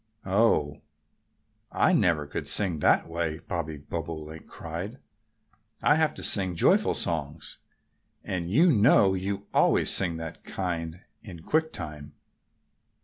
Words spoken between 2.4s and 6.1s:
sing that way!" Bobby Bobolink cried. "I